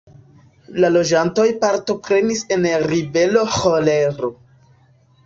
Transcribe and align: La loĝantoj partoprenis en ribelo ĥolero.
La 0.83 0.89
loĝantoj 0.93 1.45
partoprenis 1.65 2.41
en 2.57 2.65
ribelo 2.93 3.45
ĥolero. 3.59 4.31